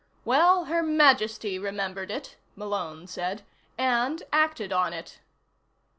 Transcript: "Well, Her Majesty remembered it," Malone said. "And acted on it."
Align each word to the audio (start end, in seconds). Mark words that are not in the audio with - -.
"Well, 0.25 0.65
Her 0.65 0.81
Majesty 0.81 1.59
remembered 1.59 2.09
it," 2.09 2.35
Malone 2.55 3.05
said. 3.05 3.43
"And 3.77 4.23
acted 4.33 4.73
on 4.73 4.93
it." 4.93 5.19